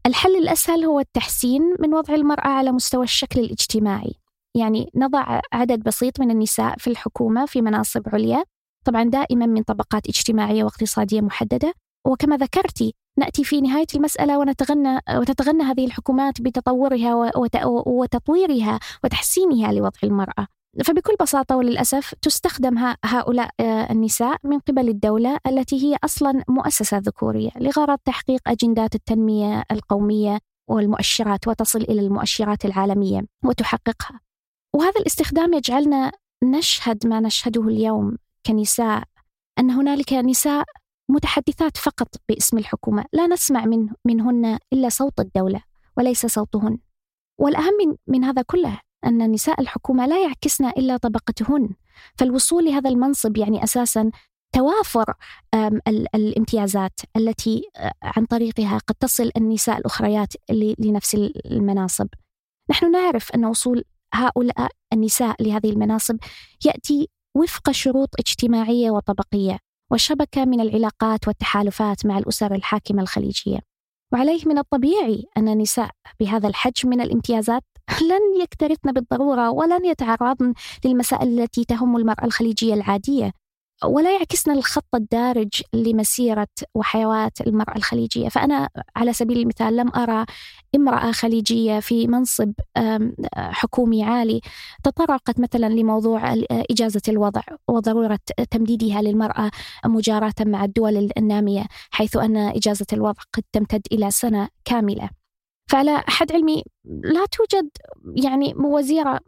الحل 0.06 0.36
الأسهل 0.36 0.86
هو 0.86 1.00
التحسين 1.00 1.76
من 1.80 1.94
وضع 1.94 2.14
المرأة 2.14 2.48
على 2.48 2.72
مستوى 2.72 3.04
الشكل 3.04 3.40
الاجتماعي. 3.40 4.14
يعني 4.56 4.92
نضع 4.96 5.42
عدد 5.54 5.84
بسيط 5.84 6.20
من 6.20 6.32
النساء 6.32 6.76
في 6.78 6.90
الحكومة 6.90 7.46
في 7.46 7.62
مناصب 7.62 8.10
عليا 8.14 8.44
طبعا 8.86 9.04
دائما 9.04 9.46
من 9.46 9.64
طبقات 9.64 10.08
اجتماعية 10.08 10.64
واقتصادية 10.64 11.22
محددة. 11.22 11.74
وكما 12.08 12.38
ذكرتي 12.38 12.94
نأتي 13.20 13.44
في 13.44 13.62
نهاية 13.62 13.88
المسألة 13.96 14.40
ونتغنى 14.40 15.00
وتتغنى 15.16 15.64
هذه 15.64 15.86
الحكومات 15.86 16.42
بتطورها 16.42 17.32
وتطويرها 17.86 18.80
وتحسينها 19.04 19.72
لوضع 19.72 20.00
المرأة. 20.04 20.48
فبكل 20.86 21.16
بساطة 21.22 21.56
وللأسف 21.56 22.14
تستخدم 22.22 22.94
هؤلاء 23.06 23.50
آه، 23.60 23.92
النساء 23.92 24.38
من 24.44 24.60
قبل 24.60 24.90
الدولة 24.90 25.38
التي 25.48 25.84
هي 25.84 25.98
أصلا 26.04 26.44
مؤسسة 26.48 26.98
ذكورية 26.98 27.50
لغرض 27.56 27.98
تحقيق 28.06 28.42
أجندات 28.48 28.96
التنمية 28.96 29.64
القومية 29.72 30.40
والمؤشرات 30.70 31.48
وتصل 31.48 31.82
إلى 31.82 32.02
المؤشرات 32.02 32.66
العالمية 32.66 33.22
وتحققها. 33.46 34.20
وهذا 34.76 35.00
الاستخدام 35.00 35.54
يجعلنا 35.54 36.12
نشهد 36.44 37.08
ما 37.08 37.20
نشهده 37.20 37.62
اليوم. 37.68 38.18
كنساء 38.46 39.04
أن 39.60 39.72
هنالك 39.72 40.14
نساء 40.14 40.66
متحدثات 41.10 41.78
فقط 41.78 42.16
باسم 42.30 42.58
الحكومة 42.58 43.06
لا 43.14 43.28
نسمع 43.28 43.66
من 43.66 43.90
منهن 44.06 44.60
إلا 44.74 44.90
صوت 44.90 45.20
الدولة 45.20 45.64
وليس 45.98 46.26
صوتهن. 46.26 46.78
والأهم 47.40 47.74
من, 47.86 47.96
من 48.08 48.24
هذا 48.24 48.42
كله 48.42 48.80
أن 49.06 49.32
نساء 49.32 49.62
الحكومة 49.62 50.06
لا 50.06 50.24
يعكسن 50.24 50.66
إلا 50.66 50.98
طبقتهن. 50.98 51.70
فالوصول 52.16 52.66
لهذا 52.66 52.90
المنصب 52.90 53.38
يعني 53.38 53.64
أساسا 53.64 54.12
توافر 54.56 55.14
الامتيازات 56.16 57.00
التي 57.18 57.64
آه، 57.78 57.94
عن 58.04 58.26
طريقها 58.26 58.78
قد 58.88 58.96
تصل 58.96 59.32
النساء 59.38 59.78
الأخريات 59.78 60.34
لنفس 60.80 61.16
المناصب. 61.46 62.08
نحن 62.70 62.92
نعرف 62.92 63.32
أن 63.32 63.46
وصول 63.46 63.84
هؤلاء 64.14 64.72
النساء 64.94 65.44
لهذه 65.44 65.70
المناصب 65.70 66.18
يأتي 66.66 67.10
وفق 67.38 67.72
شروط 67.72 68.10
اجتماعية 68.20 68.92
وطبقية 68.92 69.58
وشبكة 69.92 70.46
من 70.46 70.62
العلاقات 70.62 71.28
والتحالفات 71.28 72.06
مع 72.06 72.18
الأسر 72.18 72.56
الحاكمة 72.56 73.02
الخليجية. 73.02 73.60
وعليه 74.14 74.42
من 74.46 74.58
الطبيعي 74.58 75.26
أن 75.38 75.50
النساء 75.50 75.90
بهذا 76.20 76.48
الحجم 76.48 76.90
من 76.90 77.02
الامتيازات 77.02 77.64
لن 78.02 78.42
يكترثن 78.42 78.92
بالضرورة 78.92 79.50
ولن 79.50 79.86
يتعرضن 79.86 80.54
للمسائل 80.86 81.40
التي 81.40 81.66
تهم 81.66 81.98
المرأة 81.98 82.26
الخليجية 82.26 82.74
العادية. 82.74 83.32
ولا 83.86 84.16
يعكسنا 84.16 84.54
الخط 84.54 84.96
الدارج 84.96 85.62
لمسيرة 85.74 86.48
وحياة 86.76 87.32
المرأة 87.48 87.76
الخليجية. 87.76 88.30
فأنا 88.30 88.70
على 88.96 89.14
سبيل 89.14 89.38
المثال 89.38 89.76
لم 89.76 89.96
أرى 89.96 90.26
امرأة 90.76 91.12
خليجية 91.12 91.80
في 91.80 92.08
منصب 92.08 92.54
حكومي 93.36 94.04
عالي 94.04 94.42
تطرقت 94.84 95.40
مثلا 95.40 95.70
لموضوع 95.70 96.34
إجازة 96.52 97.02
الوضع 97.08 97.42
وضرورة 97.68 98.20
تمديدها 98.52 99.02
للمرأة 99.02 99.52
مجاراة 99.86 100.34
مع 100.42 100.64
الدول 100.66 101.10
النامية 101.18 101.66
حيث 101.92 102.18
أن 102.18 102.38
إجازة 102.38 102.86
الوضع 102.94 103.22
قد 103.34 103.44
تمتد 103.52 103.82
إلى 103.92 104.12
سنة 104.12 104.48
كاملة. 104.66 105.10
فعلى 105.70 106.04
حد 106.08 106.32
علمي 106.32 106.64
لا 106.86 107.26
توجد 107.26 107.70
يعني 108.16 108.54
وزيرة 108.56 109.20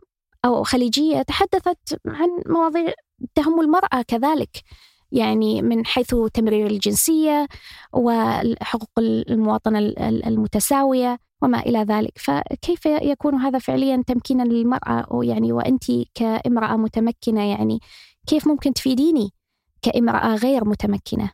أو 0.45 0.63
خليجية 0.63 1.21
تحدثت 1.21 1.99
عن 2.07 2.29
مواضيع 2.45 2.93
تهم 3.35 3.61
المرأة 3.61 4.01
كذلك 4.07 4.63
يعني 5.11 5.61
من 5.61 5.85
حيث 5.85 6.15
تمرير 6.33 6.67
الجنسية 6.67 7.47
وحقوق 7.93 8.89
المواطنة 8.99 9.79
المتساوية 10.27 11.19
وما 11.41 11.59
إلى 11.59 11.79
ذلك. 11.79 12.11
فكيف 12.15 12.85
يكون 12.85 13.35
هذا 13.35 13.59
فعليا 13.59 14.03
تمكينا 14.07 14.43
للمرأة؟ 14.43 15.05
ويعني 15.11 15.51
وأنت 15.51 15.83
كامرأة 16.15 16.75
متمكنة 16.77 17.49
يعني 17.49 17.79
كيف 18.27 18.47
ممكن 18.47 18.73
تفيديني 18.73 19.29
كامرأة 19.81 20.35
غير 20.35 20.65
متمكنة؟ 20.65 21.31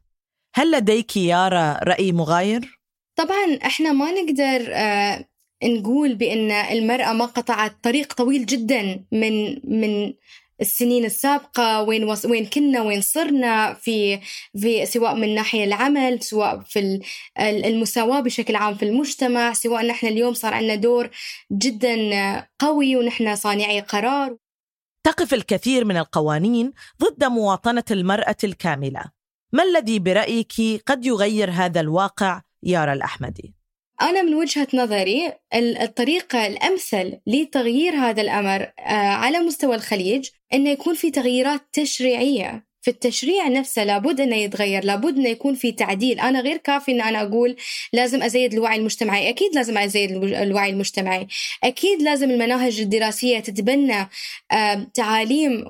هل 0.56 0.72
لديك 0.72 1.18
يارا 1.18 1.80
رأي 1.84 2.12
مغاير؟ 2.12 2.80
طبعا 3.16 3.60
إحنا 3.66 3.92
ما 3.92 4.12
نقدر 4.12 4.72
آه 4.74 5.26
نقول 5.64 6.16
بأن 6.16 6.52
المرأة 6.52 7.14
ما 7.14 7.26
قطعت 7.26 7.84
طريق 7.84 8.14
طويل 8.14 8.46
جدا 8.46 9.06
من 9.12 9.60
من 9.80 10.14
السنين 10.62 11.06
السابقة 11.06 11.82
وين 11.82 12.04
وص... 12.04 12.26
وين 12.26 12.46
كنا 12.46 12.82
وين 12.82 13.02
صرنا 13.02 13.74
في 13.74 14.20
في 14.58 14.86
سواء 14.86 15.16
من 15.16 15.36
ناحية 15.36 15.64
العمل 15.64 16.24
سواء 16.24 16.60
في 16.60 17.02
المساواة 17.40 18.20
بشكل 18.20 18.56
عام 18.56 18.76
في 18.76 18.86
المجتمع 18.86 19.54
سواء 19.54 19.86
نحن 19.86 20.08
اليوم 20.08 20.34
صار 20.34 20.54
عندنا 20.54 20.76
دور 20.76 21.10
جدا 21.52 21.96
قوي 22.60 22.96
ونحن 22.96 23.36
صانعي 23.36 23.80
قرار 23.80 24.38
تقف 25.04 25.34
الكثير 25.34 25.86
من 25.86 25.98
القوانين 25.98 26.74
ضد 27.02 27.24
مواطنة 27.24 27.84
المرأة 27.92 28.38
الكاملة 28.44 29.04
ما 29.52 29.64
الذي 29.64 30.00
برأيك 30.00 30.54
قد 30.86 31.06
يغير 31.06 31.52
هذا 31.52 31.82
الواقع 31.82 32.42
يارا 32.64 32.94
الأحمدي؟ 32.94 33.59
أنا 34.02 34.22
من 34.22 34.34
وجهة 34.34 34.68
نظري 34.74 35.34
الطريقة 35.54 36.48
الأمثل 36.48 37.18
لتغيير 37.28 37.96
هذا 37.96 38.22
الأمر 38.22 38.62
آه، 38.80 38.94
على 38.94 39.40
مستوى 39.40 39.76
الخليج 39.76 40.30
أنه 40.54 40.70
يكون 40.70 40.96
في 40.96 41.12
تغييرات 41.12 41.62
تشريعية. 41.74 42.70
في 42.82 42.92
التشريع 42.92 43.48
نفسه 43.48 43.84
لابد 43.84 44.22
إنه 44.22 44.36
يتغير 44.36 44.84
لابد 44.84 45.18
إنه 45.18 45.30
يكون 45.30 45.56
في 45.56 45.72
تعديل. 45.72 46.20
أنا 46.20 46.42
غير 46.42 46.58
كافي 46.58 46.92
إن 46.92 47.02
أنا 47.02 47.22
أقول 47.22 47.56
لازم 47.94 48.24
أزيد 48.24 48.54
الوعي 48.54 48.78
المجتمعي. 48.78 49.30
أكيد 49.30 49.56
لازم 49.56 49.78
أزيد 49.78 50.12
الوعي 50.24 50.70
المجتمعي. 50.70 51.28
أكيد 51.64 52.02
لازم 52.02 52.32
المناهج 52.32 52.80
الدراسية 52.80 53.40
تتبنى 53.40 54.10
تعاليم 54.94 55.66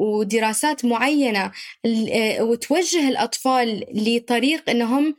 ودراسات 0.00 0.84
معينة 0.84 1.52
آه، 1.86 2.42
وتوجه 2.42 3.08
الأطفال 3.08 3.84
لطريق 3.94 4.70
إنهم 4.70 5.16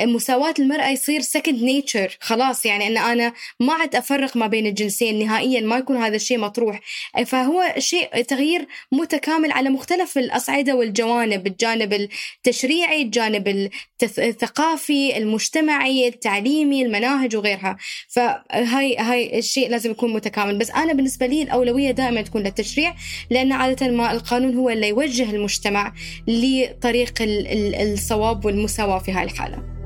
مساواة 0.00 0.54
المرأة 0.58 0.88
يصير 0.88 1.20
second 1.20 1.62
nature 1.62 2.16
خلاص 2.20 2.66
يعني 2.66 2.86
أن 2.86 2.96
أنا 2.96 3.32
ما 3.60 3.72
عاد 3.72 3.94
أفرق 3.96 4.36
ما 4.36 4.46
بين 4.46 4.66
الجنسين 4.66 5.18
نهائيا 5.26 5.60
ما 5.60 5.76
يكون 5.76 5.96
هذا 5.96 6.16
الشيء 6.16 6.38
مطروح. 6.38 6.80
فهو 7.26 7.74
شيء 7.78 8.22
تغيير 8.22 8.66
متكامل 8.92 9.52
على 9.52 9.70
مختلف 9.70 10.18
الأصعدة 10.18 10.74
والجوانب 10.74 11.46
الجانب 11.46 11.92
التشريعي 11.92 13.02
الجانب 13.02 13.70
الثقافي 14.02 15.16
المجتمعي 15.16 16.08
التعليمي 16.08 16.82
المناهج 16.82 17.36
وغيرها. 17.36 17.76
فهاي 18.08 18.96
هاي 18.96 19.38
الشيء 19.38 19.70
لازم 19.70 19.90
يكون 19.90 20.12
متكامل. 20.12 20.58
بس 20.58 20.70
أنا 20.70 20.92
بالنسبة 20.92 21.26
لي 21.26 21.42
الأولوية 21.42 21.90
دائما 21.90 22.22
تكون 22.22 22.42
للتشريع 22.42 22.94
لأن 23.30 23.52
عادة 23.52 23.88
ما 23.88 24.12
القانون 24.12 24.56
هو 24.56 24.70
اللي 24.70 24.88
يوجه 24.88 25.30
المجتمع 25.30 25.92
لطريق 26.28 27.14
الصواب 27.20 28.44
والمساواة 28.44 28.98
في 28.98 29.12
هاي 29.12 29.24
الحالة. 29.24 29.78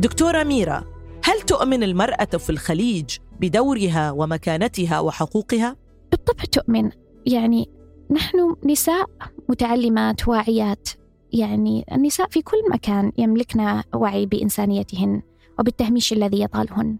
دكتورة 0.00 0.42
ميرا 0.42 0.84
هل 1.24 1.40
تؤمن 1.40 1.82
المرأة 1.82 2.24
في 2.24 2.50
الخليج 2.50 3.16
بدورها 3.40 4.10
ومكانتها 4.10 5.00
وحقوقها؟ 5.00 5.76
بالطبع 6.10 6.44
تؤمن 6.52 6.90
يعني 7.26 7.68
نحن 8.10 8.56
نساء 8.64 9.06
متعلمات 9.48 10.28
واعيات 10.28 10.88
يعني 11.32 11.84
النساء 11.92 12.28
في 12.28 12.42
كل 12.42 12.56
مكان 12.70 13.12
يملكن 13.18 13.82
وعي 13.94 14.26
بإنسانيتهن 14.26 15.22
وبالتهميش 15.58 16.12
الذي 16.12 16.42
يطالهن 16.42 16.96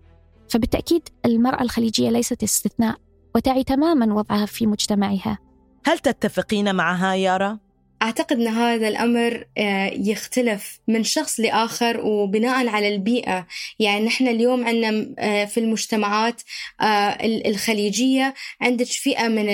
فبالتأكيد 0.48 1.08
المرأة 1.24 1.62
الخليجية 1.62 2.10
ليست 2.10 2.42
استثناء 2.42 2.96
وتعي 3.34 3.64
تماما 3.64 4.14
وضعها 4.14 4.46
في 4.46 4.66
مجتمعها 4.66 5.38
هل 5.86 5.98
تتفقين 5.98 6.74
معها 6.74 7.14
يارا؟ 7.14 7.58
أعتقد 8.04 8.40
أن 8.40 8.46
هذا 8.46 8.88
الأمر 8.88 9.44
آه، 9.58 9.86
يختلف 9.86 10.80
من 10.88 11.04
شخص 11.04 11.40
لآخر 11.40 12.00
وبناء 12.00 12.68
على 12.68 12.94
البيئة. 12.94 13.46
يعني 13.78 14.06
نحن 14.06 14.28
اليوم 14.28 14.64
عندنا 14.64 15.14
آه، 15.18 15.44
في 15.44 15.60
المجتمعات 15.60 16.42
آه، 16.80 17.18
الخليجية 17.46 18.34
عندك 18.60 18.86
فئة 18.86 19.28
من 19.28 19.48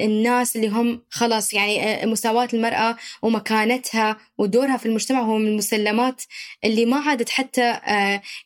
الناس 0.00 0.56
اللي 0.56 0.68
هم 0.68 1.02
خلاص 1.10 1.54
يعني 1.54 2.06
مساواة 2.06 2.48
المرأة 2.54 2.96
ومكانتها 3.22 4.16
ودورها 4.38 4.76
في 4.76 4.86
المجتمع 4.86 5.20
هو 5.20 5.38
من 5.38 5.48
المسلمات 5.48 6.22
اللي 6.64 6.86
ما 6.86 6.96
عادت 6.96 7.28
حتى 7.28 7.78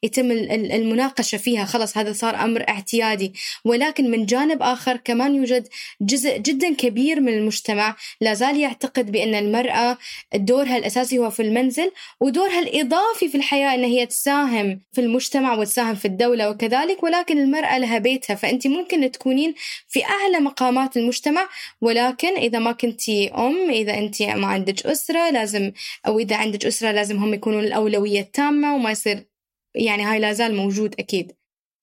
يتم 0.02 0.30
المناقشة 0.30 1.38
فيها. 1.38 1.64
خلاص 1.64 1.98
هذا 1.98 2.12
صار 2.12 2.34
أمر 2.34 2.68
اعتيادي. 2.68 3.32
ولكن 3.64 4.10
من 4.10 4.26
جانب 4.26 4.62
آخر 4.62 4.96
كمان 4.96 5.34
يوجد 5.34 5.68
جزء 6.00 6.38
جدا 6.38 6.74
كبير 6.74 7.20
من 7.20 7.32
المجتمع 7.32 7.96
لا 8.20 8.34
زال 8.34 8.56
يعتقد 8.56 9.11
بأن 9.12 9.34
المرأة 9.34 9.98
دورها 10.34 10.76
الأساسي 10.76 11.18
هو 11.18 11.30
في 11.30 11.42
المنزل 11.42 11.92
ودورها 12.20 12.58
الإضافي 12.58 13.28
في 13.28 13.34
الحياة 13.34 13.74
أن 13.74 13.84
هي 13.84 14.06
تساهم 14.06 14.80
في 14.92 15.00
المجتمع 15.00 15.54
وتساهم 15.54 15.94
في 15.94 16.04
الدولة 16.04 16.50
وكذلك 16.50 17.02
ولكن 17.02 17.38
المرأة 17.38 17.78
لها 17.78 17.98
بيتها. 17.98 18.34
فأنت 18.34 18.66
ممكن 18.66 19.10
تكونين 19.10 19.54
في 19.88 20.04
أعلى 20.04 20.40
مقامات 20.40 20.96
المجتمع 20.96 21.48
ولكن 21.80 22.36
إذا 22.36 22.58
ما 22.58 22.72
كنتي 22.72 23.28
أم 23.28 23.70
إذا 23.70 23.98
أنت 23.98 24.22
ما 24.22 24.46
عندك 24.46 24.86
أسرة 24.86 25.30
لازم 25.30 25.72
أو 26.06 26.18
إذا 26.18 26.36
عندك 26.36 26.66
أسرة 26.66 26.90
لازم 26.90 27.16
هم 27.16 27.34
يكونوا 27.34 27.60
الأولوية 27.60 28.20
التامة 28.20 28.74
وما 28.74 28.90
يصير 28.90 29.26
يعني 29.74 30.02
هاي 30.02 30.18
لا 30.18 30.32
زال 30.32 30.56
موجود 30.56 30.94
أكيد. 30.98 31.32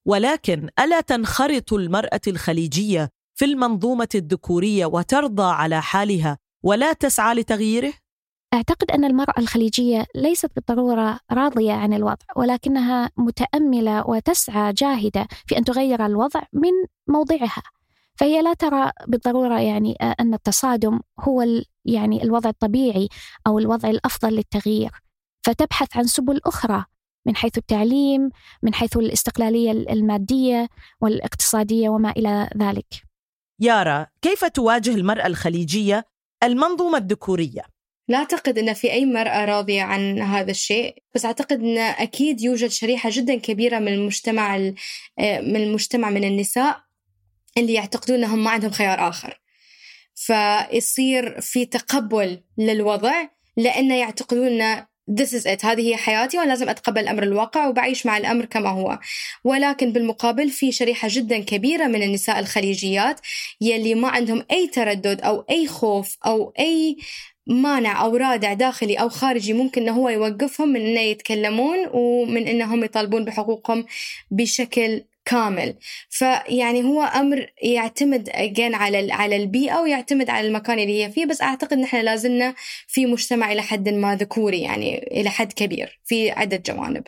ولكن 0.05 0.69
ألا 0.79 1.01
تنخرط 1.01 1.73
المرأة 1.73 2.21
الخليجية 2.27 3.09
في 3.35 3.45
المنظومة 3.45 4.09
الذكورية 4.15 4.85
وترضى 4.85 5.53
على 5.53 5.81
حالها؟ 5.81 6.37
ولا 6.63 6.93
تسعى 6.93 7.35
لتغييره؟ 7.35 7.93
أعتقد 8.53 8.91
أن 8.91 9.05
المرأة 9.05 9.33
الخليجية 9.37 10.05
ليست 10.15 10.51
بالضرورة 10.55 11.19
راضية 11.31 11.73
عن 11.73 11.93
الوضع 11.93 12.25
ولكنها 12.35 13.09
متأملة 13.17 14.09
وتسعى 14.09 14.73
جاهدة 14.73 15.27
في 15.47 15.57
أن 15.57 15.63
تغير 15.63 16.05
الوضع 16.05 16.41
من 16.53 16.71
موضعها. 17.07 17.63
فهي 18.15 18.41
لا 18.41 18.53
ترى 18.53 18.91
بالضرورة 19.07 19.59
يعني 19.59 19.93
أن 20.19 20.33
التصادم 20.33 20.99
هو 21.19 21.45
يعني 21.85 22.23
الوضع 22.23 22.49
الطبيعي 22.49 23.09
أو 23.47 23.59
الوضع 23.59 23.89
الأفضل 23.89 24.33
للتغيير. 24.33 24.91
فتبحث 25.43 25.97
عن 25.97 26.03
سبل 26.03 26.41
أخرى 26.45 26.85
من 27.25 27.35
حيث 27.35 27.57
التعليم 27.57 28.29
من 28.63 28.73
حيث 28.73 28.97
الاستقلالية 28.97 29.71
المادية 29.71 30.67
والاقتصادية 31.01 31.89
وما 31.89 32.11
إلى 32.11 32.49
ذلك. 32.57 33.03
يارا 33.59 34.07
كيف 34.21 34.45
تواجه 34.45 34.95
المرأة 34.95 35.27
الخليجية 35.27 36.05
المنظومة 36.43 36.97
الذكورية. 36.97 37.61
لا 38.07 38.17
أعتقد 38.17 38.57
أن 38.57 38.73
في 38.73 38.91
أي 38.91 39.05
مرأة 39.05 39.45
راضية 39.45 39.81
عن 39.81 40.19
هذا 40.19 40.51
الشيء 40.51 40.95
بس 41.15 41.25
أعتقد 41.25 41.59
أن 41.59 41.77
أكيد 41.77 42.41
يوجد 42.41 42.69
شريحة 42.69 43.09
جدا 43.13 43.35
كبيرة 43.35 43.79
من 43.79 43.93
المجتمع 43.93 44.57
من 45.17 45.55
المجتمع 45.55 46.09
من 46.09 46.23
النساء 46.23 46.81
اللي 47.57 47.73
يعتقدون 47.73 48.17
أنهم 48.17 48.43
ما 48.43 48.49
عندهم 48.49 48.71
خيار 48.71 49.09
آخر. 49.09 49.41
فيصير 50.15 51.41
في 51.41 51.65
تقبل 51.65 52.43
للوضع 52.57 53.27
لأنه 53.57 53.95
يعتقدون 53.95 54.85
this 55.09 55.33
is 55.33 55.45
it. 55.45 55.65
هذه 55.65 55.81
هي 55.89 55.97
حياتي 55.97 56.37
وأنا 56.37 56.49
لازم 56.49 56.69
أتقبل 56.69 57.01
الأمر 57.01 57.23
الواقع 57.23 57.67
وبعيش 57.67 58.05
مع 58.05 58.17
الأمر 58.17 58.45
كما 58.45 58.69
هو. 58.69 58.99
ولكن 59.43 59.91
بالمقابل 59.91 60.49
في 60.49 60.71
شريحة 60.71 61.07
جدا 61.11 61.39
كبيرة 61.39 61.87
من 61.87 62.03
النساء 62.03 62.39
الخليجيات 62.39 63.19
يلي 63.61 63.95
ما 63.95 64.07
عندهم 64.07 64.45
أي 64.51 64.67
تردد 64.67 65.21
أو 65.21 65.45
أي 65.49 65.67
خوف 65.67 66.17
أو 66.25 66.53
أي 66.59 66.97
مانع 67.47 68.01
أو 68.05 68.15
رادع 68.15 68.53
داخلي 68.53 68.95
أو 68.95 69.09
خارجي 69.09 69.53
ممكن 69.53 69.81
أنه 69.81 69.91
هو 69.91 70.09
يوقفهم 70.09 70.69
من 70.69 70.81
أنه 70.81 70.99
يتكلمون 70.99 71.77
ومن 71.93 72.47
أنهم 72.47 72.83
يطالبون 72.83 73.25
بحقوقهم 73.25 73.85
بشكل 74.31 75.03
كامل. 75.29 75.75
فيعني 76.09 76.83
هو 76.83 77.01
أمر 77.03 77.47
يعتمد 77.61 78.29
again 78.29 78.73
على 78.73 79.11
على 79.11 79.35
البيئة 79.35 79.79
ويعتمد 79.79 80.29
على 80.29 80.47
المكان 80.47 80.79
اللي 80.79 81.03
هي 81.03 81.11
فيه 81.11 81.25
بس 81.25 81.41
أعتقد 81.41 81.77
نحن 81.77 82.01
لازلنا 82.01 82.55
في 82.87 83.05
مجتمع 83.05 83.51
إلى 83.51 83.61
حد 83.61 83.89
ما 83.89 84.15
ذكوري 84.15 84.61
يعني 84.61 84.97
إلى 84.97 85.29
حد 85.29 85.53
كبير 85.53 85.99
في 86.05 86.31
عدة 86.31 86.63
جوانب. 86.67 87.03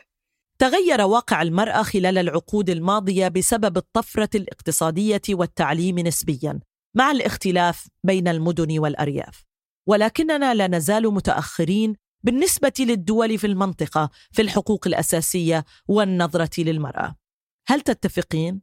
تغير 0.59 1.01
واقع 1.01 1.41
المرأة 1.41 1.83
خلال 1.83 2.17
العقود 2.17 2.69
الماضية 2.69 3.27
بسبب 3.27 3.77
الطفرة 3.77 4.29
الاقتصادية 4.35 5.21
والتعليم 5.29 5.99
نسبيا 5.99 6.59
مع 6.95 7.11
الاختلاف 7.11 7.87
بين 8.03 8.27
المدن 8.27 8.79
والأرياف. 8.79 9.43
ولكننا 9.87 10.53
لا 10.53 10.67
نزال 10.67 11.13
متأخرين 11.13 11.95
بالنسبة 12.23 12.73
للدول 12.79 13.37
في 13.37 13.47
المنطقة 13.47 14.09
في 14.31 14.41
الحقوق 14.41 14.87
الأساسية 14.87 15.65
والنظرة 15.87 16.49
للمرأة. 16.57 17.20
هل 17.67 17.81
تتفقين؟ 17.81 18.61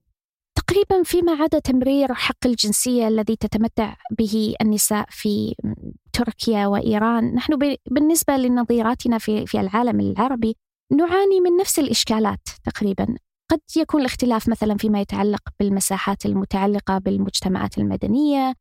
تقريبا 0.55 1.03
فيما 1.03 1.33
عدا 1.33 1.59
تمرير 1.59 2.15
حق 2.15 2.47
الجنسية 2.47 3.09
الذي 3.09 3.37
تتمتع 3.37 3.97
به 4.19 4.55
النساء 4.61 5.07
في 5.11 5.55
تركيا 6.13 6.67
وإيران 6.67 7.35
نحن 7.35 7.77
بالنسبة 7.91 8.37
لنظيراتنا 8.37 9.19
في, 9.19 9.47
في 9.47 9.61
العالم 9.61 10.01
العربي 10.01 10.57
نعاني 10.93 11.41
من 11.41 11.57
نفس 11.61 11.79
الإشكالات 11.79 12.49
تقريبا 12.65 13.17
قد 13.51 13.61
يكون 13.77 14.01
الاختلاف 14.01 14.49
مثلا 14.49 14.77
فيما 14.77 15.01
يتعلق 15.01 15.43
بالمساحات 15.61 16.27
المتعلقة 16.27 16.99
بالمجتمعات 16.99 17.79
المدنية 17.79 18.55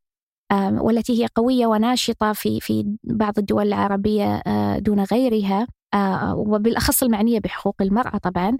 والتي 0.52 1.22
هي 1.22 1.26
قوية 1.34 1.66
وناشطة 1.66 2.32
في 2.32 2.60
في 2.60 2.96
بعض 3.04 3.38
الدول 3.38 3.66
العربية 3.66 4.42
آه، 4.46 4.78
دون 4.78 5.00
غيرها 5.00 5.66
آه، 5.94 6.34
وبالأخص 6.36 7.02
المعنية 7.02 7.40
بحقوق 7.40 7.76
المرأة 7.80 8.18
طبعا 8.18 8.56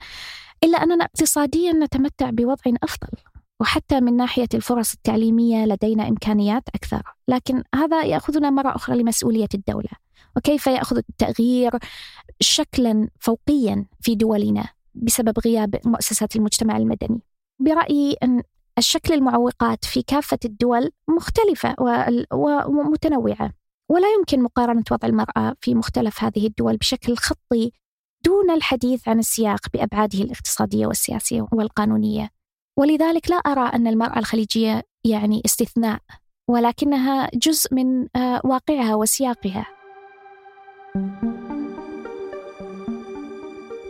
إلا 0.64 0.82
أننا 0.82 1.04
اقتصاديا 1.04 1.72
نتمتع 1.72 2.30
بوضع 2.30 2.72
أفضل 2.82 3.08
وحتى 3.60 4.00
من 4.00 4.16
ناحية 4.16 4.48
الفرص 4.54 4.92
التعليمية 4.92 5.64
لدينا 5.64 6.08
إمكانيات 6.08 6.62
أكثر. 6.74 7.02
لكن 7.28 7.62
هذا 7.74 8.02
يأخذنا 8.02 8.50
مرة 8.50 8.76
أخرى 8.76 8.96
لمسؤولية 8.96 9.48
الدولة. 9.54 9.90
وكيف 10.36 10.66
يأخذ 10.66 10.96
التغيير 10.96 11.72
شكلا 12.40 13.08
فوقيا 13.20 13.84
في 14.00 14.14
دولنا 14.14 14.68
بسبب 14.94 15.38
غياب 15.44 15.80
مؤسسات 15.84 16.36
المجتمع 16.36 16.76
المدني؟ 16.76 17.20
برأيي 17.58 18.16
أن 18.22 18.42
الشكل 18.78 19.14
المعوقات 19.14 19.84
في 19.84 20.02
كافة 20.02 20.38
الدول 20.44 20.90
مختلفة 21.08 21.74
ومتنوعة. 22.66 23.52
ولا 23.88 24.08
يمكن 24.18 24.42
مقارنة 24.42 24.84
وضع 24.90 25.08
المرأة 25.08 25.56
في 25.60 25.74
مختلف 25.74 26.24
هذه 26.24 26.46
الدول 26.46 26.76
بشكل 26.76 27.16
خطي 27.16 27.72
دون 28.28 28.50
الحديث 28.50 29.08
عن 29.08 29.18
السياق 29.18 29.60
بأبعاده 29.72 30.18
الاقتصادية 30.18 30.86
والسياسية 30.86 31.46
والقانونية. 31.52 32.30
ولذلك 32.78 33.30
لا 33.30 33.36
أرى 33.36 33.68
أن 33.74 33.86
المرأة 33.86 34.18
الخليجية 34.18 34.82
يعني 35.04 35.42
استثناء 35.44 35.98
ولكنها 36.50 37.30
جزء 37.34 37.74
من 37.74 38.06
آه، 38.16 38.40
واقعها 38.44 38.94
وسياقها. 38.94 39.66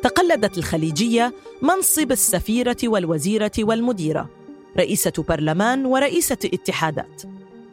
تقلدت 0.02 0.58
الخليجية 0.58 1.32
منصب 1.62 2.12
السفيرة 2.12 2.76
والوزيرة 2.84 3.52
والمديرة 3.58 4.30
رئيسة 4.78 5.12
برلمان 5.28 5.86
ورئيسة 5.86 6.38
اتحادات 6.44 7.22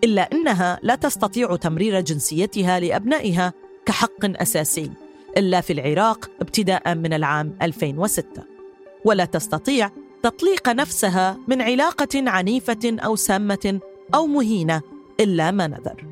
إلا 0.03 0.21
إنها 0.21 0.79
لا 0.83 0.95
تستطيع 0.95 1.55
تمرير 1.55 2.01
جنسيتها 2.01 2.79
لأبنائها 2.79 3.53
كحق 3.85 4.41
أساسي. 4.41 5.04
إلا 5.37 5.61
في 5.61 5.73
العراق 5.73 6.29
ابتداء 6.41 6.95
من 6.95 7.13
العام 7.13 7.55
2006 7.61 8.25
ولا 9.05 9.25
تستطيع 9.25 9.91
تطليق 10.23 10.69
نفسها 10.69 11.37
من 11.47 11.61
علاقة 11.61 12.07
عنيفة 12.15 12.95
أو 12.99 13.15
سامة 13.15 13.79
أو 14.15 14.27
مهينة 14.27 14.81
إلا 15.19 15.51
ما 15.51 15.67
نذر. 15.67 16.05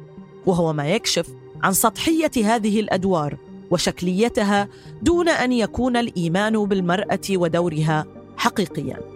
وهو 0.45 0.73
ما 0.73 0.87
يكشف 0.87 1.27
عن 1.63 1.73
سطحية 1.73 2.31
هذه 2.55 2.79
الأدوار 2.79 3.37
وشكليتها 3.71 4.67
دون 5.01 5.29
أن 5.29 5.51
يكون 5.51 5.97
الإيمان 5.97 6.65
بالمرأة 6.65 7.19
ودورها 7.29 8.05
حقيقيا. 8.37 9.12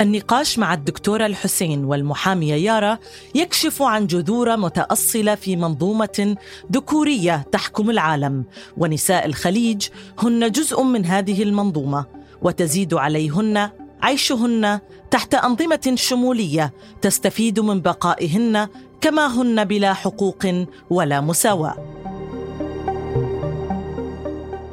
النقاش 0.00 0.58
مع 0.58 0.74
الدكتورة 0.74 1.26
الحسين 1.26 1.84
والمحامية 1.84 2.54
يارا 2.54 2.98
يكشف 3.34 3.82
عن 3.82 4.06
جذور 4.06 4.56
متأصلة 4.56 5.34
في 5.34 5.56
منظومة 5.56 6.36
ذكورية 6.72 7.46
تحكم 7.52 7.90
العالم. 7.90 8.44
ونساء 8.76 9.26
الخليج 9.26 9.88
هن 10.18 10.50
جزء 10.50 10.82
من 10.82 11.06
هذه 11.06 11.42
المنظومة 11.42 12.04
وتزيد 12.42 12.94
عليهن 12.94 13.70
عيشهن 14.02 14.80
تحت 15.10 15.34
أنظمة 15.34 15.92
شمولية 15.94 16.72
تستفيد 17.02 17.60
من 17.60 17.80
بقائهن 17.80 18.68
كما 19.00 19.26
هن 19.26 19.64
بلا 19.64 19.94
حقوق 19.94 20.46
ولا 20.90 21.20
مساواة. 21.20 21.74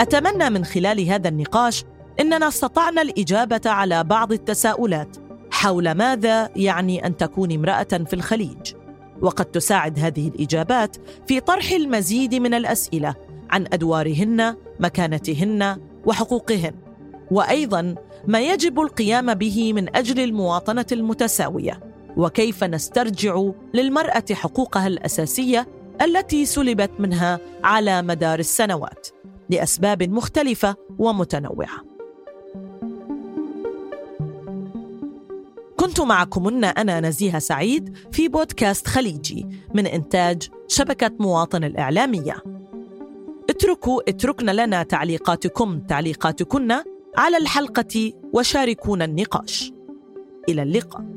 أتمنى 0.01 0.49
من 0.49 0.65
خلال 0.65 1.09
هذا 1.09 1.29
النقاش 1.29 1.83
إننا 2.19 2.47
استطعنا 2.47 3.01
الإجابة 3.01 3.62
على 3.65 4.04
بعض 4.04 4.32
التساؤلات. 4.32 5.17
حول 5.51 5.91
ماذا 5.91 6.49
يعني 6.56 7.06
أن 7.06 7.17
تكون 7.17 7.51
امرأة 7.51 7.84
في 7.84 8.13
الخليج؟ 8.13 8.73
وقد 9.21 9.45
تساعد 9.45 9.99
هذه 9.99 10.28
الإجابات 10.28 10.97
في 11.28 11.39
طرح 11.39 11.71
المزيد 11.71 12.36
من 12.36 12.54
الأسئلة 12.54 13.15
عن 13.49 13.65
أدوارهن 13.73 14.56
مكانتهن 14.80 15.78
وحقوقهن 16.06 16.73
وأيضا 17.32 17.95
ما 18.28 18.39
يجب 18.41 18.80
القيام 18.80 19.34
به 19.34 19.73
من 19.73 19.95
أجل 19.95 20.19
المواطنة 20.23 20.86
المتساوية. 20.91 21.80
وكيف 22.17 22.63
نسترجع 22.63 23.43
للمرأة 23.73 24.25
حقوقها 24.32 24.88
الأساسية 24.88 25.67
التي 26.01 26.45
سلبت 26.45 26.91
منها 26.99 27.39
على 27.63 28.01
مدار 28.01 28.39
السنوات 28.39 29.08
لأسباب 29.49 30.04
مختلفة 30.04 30.75
ومتنوعة. 30.99 31.94
كنت 35.86 36.02
معكمن 36.02 36.63
أنا 36.63 37.00
نزيهه 37.00 37.39
سعيد 37.39 37.98
في 38.12 38.28
بودكاست 38.28 38.88
خليجي 38.88 39.45
من 39.74 39.88
إنتاج 39.88 40.50
شبكة 40.67 41.12
مواطن 41.19 41.63
الإعلامية. 41.63 42.36
اتركوا 43.50 44.10
اتركن 44.10 44.45
لنا 44.45 44.84
تعليقاتكم 44.84 45.80
تعليقاتكن 45.80 46.71
على 47.17 47.38
الحلقة 47.38 48.13
وشاركونا 48.34 49.06
النقاش. 49.06 49.74
إلى 50.50 50.62
اللقاء. 50.62 51.14